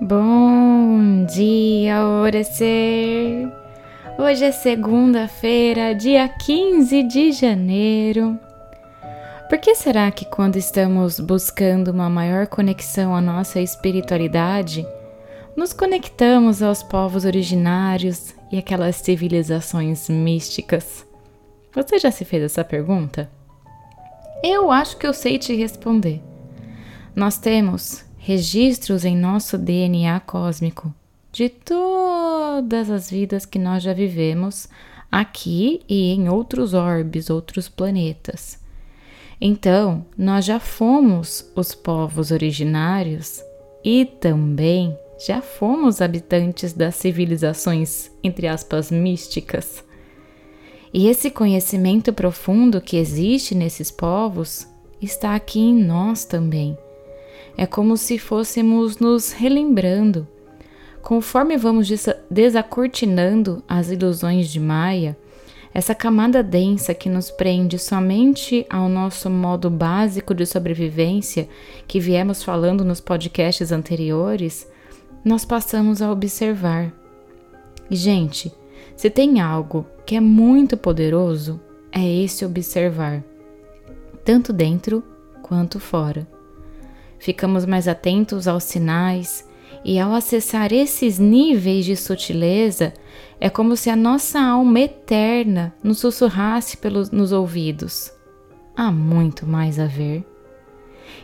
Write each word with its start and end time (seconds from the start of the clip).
Bom 0.00 1.24
dia, 1.24 1.96
Alvorecer! 1.96 3.50
Hoje 4.18 4.44
é 4.44 4.52
segunda-feira, 4.52 5.94
dia 5.94 6.28
15 6.28 7.02
de 7.04 7.32
janeiro. 7.32 8.38
Por 9.48 9.56
que 9.56 9.74
será 9.74 10.10
que, 10.10 10.26
quando 10.26 10.56
estamos 10.56 11.18
buscando 11.18 11.88
uma 11.88 12.10
maior 12.10 12.46
conexão 12.46 13.16
à 13.16 13.22
nossa 13.22 13.58
espiritualidade, 13.58 14.86
nos 15.56 15.72
conectamos 15.72 16.62
aos 16.62 16.82
povos 16.82 17.24
originários 17.24 18.34
e 18.52 18.58
aquelas 18.58 18.96
civilizações 18.96 20.10
místicas? 20.10 21.06
Você 21.74 21.98
já 21.98 22.10
se 22.10 22.26
fez 22.26 22.42
essa 22.42 22.62
pergunta? 22.62 23.30
Eu 24.44 24.70
acho 24.70 24.98
que 24.98 25.06
eu 25.06 25.14
sei 25.14 25.38
te 25.38 25.56
responder. 25.56 26.22
Nós 27.14 27.38
temos 27.38 28.05
registros 28.26 29.04
em 29.04 29.16
nosso 29.16 29.56
DNA 29.56 30.18
cósmico 30.18 30.92
de 31.30 31.48
todas 31.48 32.90
as 32.90 33.08
vidas 33.08 33.46
que 33.46 33.56
nós 33.56 33.84
já 33.84 33.92
vivemos 33.92 34.66
aqui 35.12 35.80
e 35.88 36.10
em 36.12 36.28
outros 36.28 36.74
orbes, 36.74 37.30
outros 37.30 37.68
planetas. 37.68 38.58
Então, 39.40 40.04
nós 40.18 40.44
já 40.44 40.58
fomos 40.58 41.48
os 41.54 41.72
povos 41.72 42.32
originários 42.32 43.40
e 43.84 44.04
também 44.04 44.98
já 45.24 45.40
fomos 45.40 46.00
habitantes 46.00 46.72
das 46.72 46.96
civilizações, 46.96 48.10
entre 48.24 48.48
aspas, 48.48 48.90
místicas. 48.90 49.84
E 50.92 51.06
esse 51.06 51.30
conhecimento 51.30 52.12
profundo 52.12 52.80
que 52.80 52.96
existe 52.96 53.54
nesses 53.54 53.92
povos 53.92 54.66
está 55.00 55.36
aqui 55.36 55.60
em 55.60 55.74
nós 55.76 56.24
também. 56.24 56.76
É 57.56 57.66
como 57.66 57.96
se 57.96 58.18
fôssemos 58.18 58.98
nos 58.98 59.32
relembrando. 59.32 60.26
Conforme 61.02 61.56
vamos 61.56 61.88
desacortinando 62.28 63.62
as 63.68 63.90
ilusões 63.90 64.48
de 64.48 64.58
Maia, 64.58 65.16
essa 65.72 65.94
camada 65.94 66.42
densa 66.42 66.94
que 66.94 67.08
nos 67.08 67.30
prende 67.30 67.78
somente 67.78 68.66
ao 68.68 68.88
nosso 68.88 69.28
modo 69.30 69.70
básico 69.70 70.34
de 70.34 70.46
sobrevivência, 70.46 71.48
que 71.86 72.00
viemos 72.00 72.42
falando 72.42 72.84
nos 72.84 73.00
podcasts 73.00 73.70
anteriores, 73.70 74.66
nós 75.24 75.44
passamos 75.44 76.02
a 76.02 76.10
observar. 76.10 76.92
E, 77.90 77.94
gente, 77.94 78.52
se 78.96 79.08
tem 79.08 79.40
algo 79.40 79.86
que 80.04 80.16
é 80.16 80.20
muito 80.20 80.76
poderoso, 80.76 81.60
é 81.92 82.04
esse 82.04 82.44
observar, 82.44 83.22
tanto 84.24 84.52
dentro 84.52 85.04
quanto 85.42 85.78
fora 85.78 86.26
ficamos 87.18 87.64
mais 87.64 87.88
atentos 87.88 88.46
aos 88.46 88.64
sinais 88.64 89.46
e 89.84 89.98
ao 89.98 90.12
acessar 90.12 90.72
esses 90.72 91.18
níveis 91.18 91.84
de 91.84 91.96
sutileza, 91.96 92.92
é 93.40 93.48
como 93.48 93.76
se 93.76 93.88
a 93.88 93.96
nossa 93.96 94.40
alma 94.40 94.80
eterna 94.80 95.74
nos 95.82 95.98
sussurrasse 95.98 96.76
pelos, 96.76 97.10
nos 97.10 97.32
ouvidos. 97.32 98.12
Há 98.76 98.90
muito 98.90 99.46
mais 99.46 99.78
a 99.78 99.86
ver. 99.86 100.24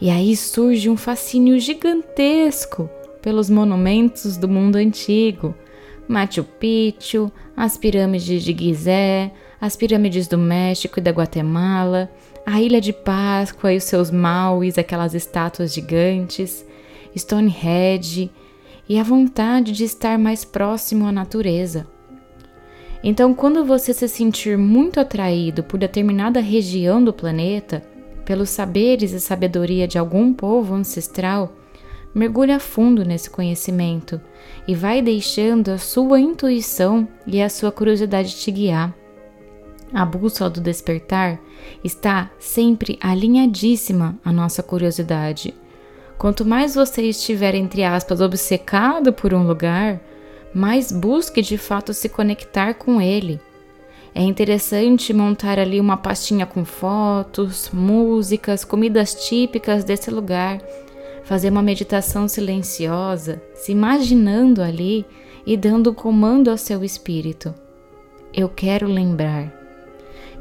E 0.00 0.10
aí 0.10 0.36
surge 0.36 0.88
um 0.88 0.96
fascínio 0.96 1.58
gigantesco 1.58 2.88
pelos 3.20 3.50
monumentos 3.50 4.36
do 4.36 4.48
mundo 4.48 4.76
antigo. 4.76 5.54
Machu 6.08 6.44
Picchu, 6.44 7.30
as 7.56 7.76
pirâmides 7.76 8.42
de 8.42 8.56
Gizé, 8.56 9.32
as 9.60 9.76
pirâmides 9.76 10.28
do 10.28 10.36
México 10.36 10.98
e 10.98 11.02
da 11.02 11.10
Guatemala, 11.10 12.10
a 12.44 12.60
Ilha 12.60 12.80
de 12.80 12.92
Páscoa 12.92 13.72
e 13.72 13.78
os 13.78 13.84
seus 13.84 14.10
mauis, 14.10 14.78
aquelas 14.78 15.14
estátuas 15.14 15.72
gigantes, 15.72 16.64
Stonehenge 17.16 18.30
e 18.88 18.98
a 18.98 19.02
vontade 19.02 19.72
de 19.72 19.84
estar 19.84 20.18
mais 20.18 20.44
próximo 20.44 21.06
à 21.06 21.12
natureza. 21.12 21.86
Então, 23.02 23.34
quando 23.34 23.64
você 23.64 23.92
se 23.92 24.08
sentir 24.08 24.58
muito 24.58 25.00
atraído 25.00 25.62
por 25.62 25.78
determinada 25.78 26.40
região 26.40 27.02
do 27.02 27.12
planeta, 27.12 27.82
pelos 28.24 28.50
saberes 28.50 29.12
e 29.12 29.20
sabedoria 29.20 29.86
de 29.86 29.98
algum 29.98 30.32
povo 30.32 30.74
ancestral, 30.74 31.54
mergulhe 32.14 32.52
a 32.52 32.58
fundo 32.58 33.04
nesse 33.04 33.30
conhecimento 33.30 34.20
e 34.66 34.74
vai 34.74 35.00
deixando 35.00 35.70
a 35.70 35.78
sua 35.78 36.18
intuição 36.18 37.06
e 37.26 37.40
a 37.40 37.48
sua 37.48 37.70
curiosidade 37.70 38.34
te 38.34 38.50
guiar. 38.50 39.05
A 39.92 40.04
bússola 40.04 40.50
do 40.50 40.60
despertar 40.60 41.38
está 41.82 42.30
sempre 42.38 42.98
alinhadíssima 43.00 44.18
à 44.24 44.32
nossa 44.32 44.62
curiosidade. 44.62 45.54
Quanto 46.18 46.44
mais 46.44 46.74
você 46.74 47.02
estiver, 47.02 47.54
entre 47.54 47.84
aspas, 47.84 48.20
obcecado 48.20 49.12
por 49.12 49.32
um 49.32 49.46
lugar, 49.46 50.00
mais 50.52 50.90
busque 50.90 51.42
de 51.42 51.58
fato 51.58 51.92
se 51.92 52.08
conectar 52.08 52.74
com 52.74 53.00
ele. 53.00 53.40
É 54.14 54.22
interessante 54.22 55.12
montar 55.12 55.58
ali 55.58 55.78
uma 55.78 55.98
pastinha 55.98 56.46
com 56.46 56.64
fotos, 56.64 57.70
músicas, 57.70 58.64
comidas 58.64 59.26
típicas 59.26 59.84
desse 59.84 60.10
lugar, 60.10 60.62
fazer 61.22 61.50
uma 61.50 61.60
meditação 61.60 62.26
silenciosa, 62.26 63.42
se 63.54 63.72
imaginando 63.72 64.62
ali 64.62 65.04
e 65.44 65.54
dando 65.56 65.92
comando 65.92 66.50
ao 66.50 66.56
seu 66.56 66.82
espírito. 66.82 67.54
Eu 68.32 68.48
quero 68.48 68.88
lembrar. 68.88 69.65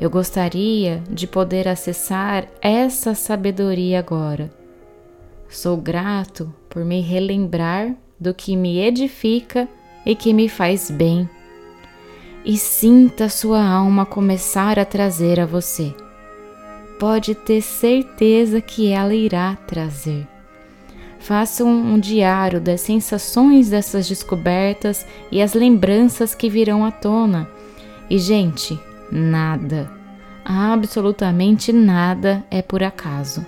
Eu 0.00 0.10
gostaria 0.10 1.02
de 1.08 1.26
poder 1.26 1.68
acessar 1.68 2.48
essa 2.60 3.14
sabedoria 3.14 3.98
agora. 3.98 4.50
Sou 5.48 5.76
grato 5.76 6.52
por 6.68 6.84
me 6.84 7.00
relembrar 7.00 7.94
do 8.18 8.34
que 8.34 8.56
me 8.56 8.80
edifica 8.80 9.68
e 10.04 10.16
que 10.16 10.32
me 10.32 10.48
faz 10.48 10.90
bem. 10.90 11.28
E 12.44 12.58
sinta 12.58 13.28
sua 13.28 13.64
alma 13.64 14.04
começar 14.04 14.78
a 14.78 14.84
trazer 14.84 15.38
a 15.38 15.46
você. 15.46 15.94
Pode 16.98 17.34
ter 17.34 17.62
certeza 17.62 18.60
que 18.60 18.90
ela 18.90 19.14
irá 19.14 19.56
trazer. 19.66 20.26
Faça 21.20 21.64
um, 21.64 21.94
um 21.94 21.98
diário 21.98 22.60
das 22.60 22.82
sensações 22.82 23.70
dessas 23.70 24.08
descobertas 24.08 25.06
e 25.30 25.40
as 25.40 25.54
lembranças 25.54 26.34
que 26.34 26.50
virão 26.50 26.84
à 26.84 26.90
tona. 26.90 27.48
E, 28.10 28.18
gente, 28.18 28.78
nada, 29.10 29.90
absolutamente 30.44 31.72
nada 31.72 32.44
é 32.50 32.60
por 32.60 32.82
acaso. 32.82 33.44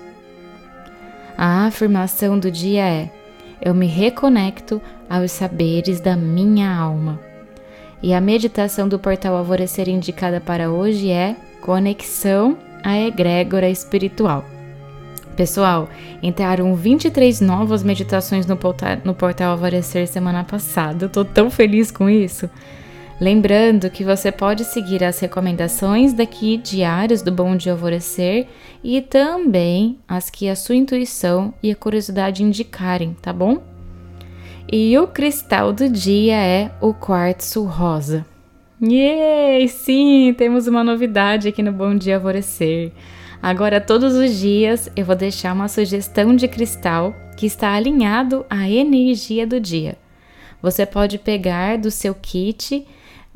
A 1.37 1.67
afirmação 1.67 2.39
do 2.39 2.51
dia 2.51 2.87
é: 2.87 3.11
eu 3.61 3.75
me 3.75 3.87
reconecto 3.87 4.81
aos 5.09 5.33
saberes 5.33 6.01
da 6.01 6.17
minha 6.17 6.75
alma. 6.75 7.21
E 8.03 8.13
a 8.15 8.21
meditação 8.21 8.89
do 8.89 8.99
portal 8.99 9.37
Alvorecer 9.37 9.89
indicada 9.89 10.41
para 10.41 10.71
hoje 10.71 11.11
é 11.11 11.37
conexão 11.61 12.57
à 12.83 12.99
egrégora 12.99 13.69
espiritual. 13.69 14.45
Pessoal, 15.35 15.89
entraram 16.23 16.75
23 16.75 17.41
novas 17.43 17.83
meditações 17.83 18.47
no 18.47 18.57
portal, 18.57 18.97
no 19.05 19.15
portal 19.15 19.53
Alvorecer 19.53 20.07
semana 20.07 20.45
passada. 20.45 21.05
Eu 21.05 21.09
tô 21.11 21.25
tão 21.25 21.51
feliz 21.51 21.91
com 21.91 22.09
isso. 22.09 22.49
Lembrando 23.19 23.89
que 23.89 24.05
você 24.05 24.31
pode 24.31 24.63
seguir 24.65 25.03
as 25.03 25.19
recomendações 25.19 26.13
daqui 26.13 26.59
diárias 26.59 27.23
do 27.23 27.33
Bom 27.33 27.57
Dia 27.57 27.73
Alvorecer 27.73 28.47
e 28.85 29.01
também 29.01 29.99
as 30.07 30.29
que 30.29 30.51
a 30.51 30.55
sua 30.55 30.75
intuição 30.75 31.55
e 31.63 31.71
a 31.71 31.75
curiosidade 31.75 32.43
indicarem, 32.43 33.17
tá 33.23 33.33
bom? 33.33 33.63
E 34.71 34.99
o 34.99 35.07
cristal 35.07 35.73
do 35.73 35.89
dia 35.89 36.37
é 36.37 36.71
o 36.79 36.93
quartzo 36.93 37.65
rosa. 37.65 38.27
Yay! 38.83 39.67
Sim, 39.69 40.35
temos 40.37 40.67
uma 40.67 40.85
novidade 40.85 41.49
aqui 41.49 41.63
no 41.63 41.73
Bom 41.73 41.95
Dia 41.95 42.17
Alvorecer. 42.17 42.93
Agora, 43.41 43.81
todos 43.81 44.15
os 44.15 44.39
dias, 44.39 44.91
eu 44.95 45.07
vou 45.07 45.17
deixar 45.17 45.55
uma 45.55 45.69
sugestão 45.69 46.37
de 46.37 46.47
cristal 46.49 47.15
que 47.35 47.47
está 47.47 47.73
alinhado 47.73 48.45
à 48.51 48.69
energia 48.69 49.47
do 49.47 49.59
dia. 49.59 49.97
Você 50.61 50.85
pode 50.85 51.19
pegar 51.19 51.79
do 51.79 51.91
seu 51.91 52.15
kit 52.15 52.87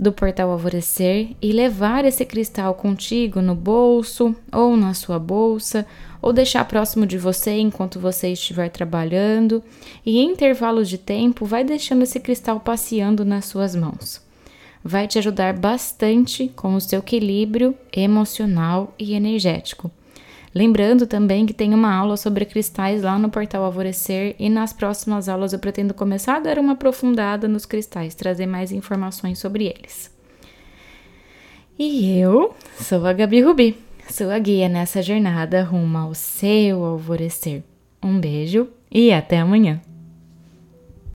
do 0.01 0.11
portal 0.11 0.51
Alvorecer 0.51 1.37
e 1.43 1.53
levar 1.53 2.07
esse 2.07 2.25
cristal 2.25 2.73
contigo 2.73 3.43
no 3.43 3.55
bolso 3.55 4.35
ou 4.51 4.75
na 4.75 4.95
sua 4.95 5.19
bolsa 5.19 5.87
ou 6.23 6.33
deixar 6.33 6.65
próximo 6.65 7.05
de 7.05 7.19
você 7.19 7.59
enquanto 7.59 8.01
você 8.01 8.33
estiver 8.33 8.71
trabalhando 8.71 9.63
e 10.05 10.19
em 10.19 10.33
intervalos 10.33 10.89
de 10.89 10.97
tempo 10.97 11.45
vai 11.45 11.63
deixando 11.63 12.03
esse 12.03 12.19
cristal 12.19 12.61
passeando 12.61 13.27
nas 13.27 13.45
suas 13.45 13.77
mãos. 13.77 14.23
Vai 14.83 15.07
te 15.07 15.19
ajudar 15.19 15.53
bastante 15.59 16.51
com 16.57 16.75
o 16.75 16.81
seu 16.81 17.01
equilíbrio 17.01 17.75
emocional 17.93 18.95
e 18.99 19.13
energético. 19.13 19.91
Lembrando 20.55 21.07
também 21.07 21.47
que 21.47 21.55
tem 21.55 21.73
uma 21.73 21.95
aula 21.95 22.17
sobre 22.17 22.45
cristais 22.45 23.03
lá 23.03 23.19
no 23.19 23.31
portal 23.31 23.63
Alvorecer 23.63 24.35
e 24.39 24.49
nas 24.49 24.73
próximas 24.73 25.29
aulas 25.29 25.53
eu 25.53 25.61
pretendo 25.61 25.95
começar 25.95 26.37
a 26.37 26.41
dar 26.41 26.59
uma 26.59 26.73
aprofundada 26.73 27.47
nos 27.47 27.65
cristais, 27.65 28.15
trazer 28.17 28.47
mais 28.47 28.73
informações 28.73 29.39
sobre 29.39 29.67
eles. 29.67 30.11
E 31.79 32.19
eu 32.19 32.55
sou 32.81 33.07
a 33.07 33.13
Gabi 33.13 33.41
Rubi, 33.41 33.79
sua 34.11 34.39
guia 34.39 34.69
nessa 34.69 35.01
jornada 35.01 35.63
rumo 35.63 35.97
ao 35.97 36.15
seu 36.15 36.85
alvorecer. 36.85 37.63
Um 38.03 38.19
beijo 38.19 38.69
e 38.91 39.13
até 39.13 39.39
amanhã! 39.39 39.81